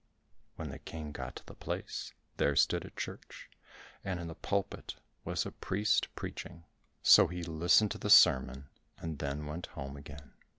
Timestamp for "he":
7.27-7.43